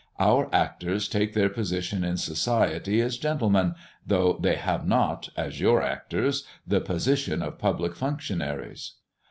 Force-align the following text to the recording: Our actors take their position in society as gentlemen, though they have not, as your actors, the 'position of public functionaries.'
Our 0.17 0.49
actors 0.51 1.07
take 1.07 1.35
their 1.35 1.49
position 1.51 2.03
in 2.03 2.17
society 2.17 3.01
as 3.01 3.19
gentlemen, 3.19 3.75
though 4.03 4.35
they 4.41 4.55
have 4.55 4.87
not, 4.87 5.29
as 5.37 5.59
your 5.61 5.83
actors, 5.83 6.43
the 6.65 6.81
'position 6.81 7.43
of 7.43 7.59
public 7.59 7.93
functionaries.' 7.95 8.93